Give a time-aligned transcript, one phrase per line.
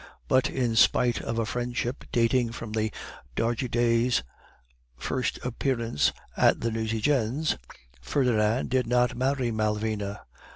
[0.27, 2.91] But in spite of a friendship dating from the
[3.35, 4.23] d'Aldriggers'
[4.97, 7.55] first appearance at the Nucingens',
[8.01, 10.21] Ferdinand did not marry Malvina.